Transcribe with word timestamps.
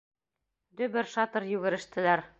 Дөбөр-шатыр 0.81 1.47
йүгерештеләр. 1.53 2.29